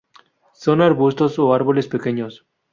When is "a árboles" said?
1.37-1.87